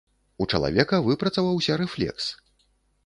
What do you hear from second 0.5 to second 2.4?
чалавека выпрацаваўся рэфлекс.